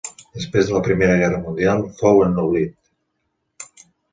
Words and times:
Després 0.37 0.69
de 0.69 0.73
la 0.75 0.79
Primera 0.87 1.17
Guerra 1.19 1.43
Mundial 1.43 1.85
fou 2.01 2.25
ennoblit. 2.29 3.81